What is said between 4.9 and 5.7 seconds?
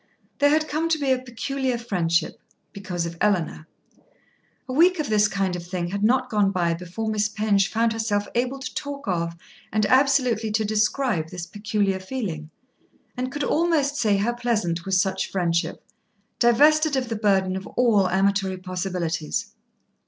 of this kind of